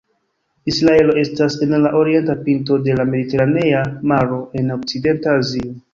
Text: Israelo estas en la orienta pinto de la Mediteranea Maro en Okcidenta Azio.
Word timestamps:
Israelo 0.71 1.15
estas 1.23 1.57
en 1.65 1.75
la 1.83 1.91
orienta 1.99 2.37
pinto 2.47 2.77
de 2.87 2.95
la 3.01 3.05
Mediteranea 3.11 3.83
Maro 4.13 4.41
en 4.61 4.75
Okcidenta 4.79 5.37
Azio. 5.43 5.77